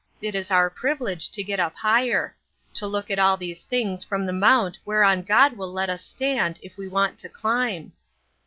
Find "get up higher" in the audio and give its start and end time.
1.43-2.35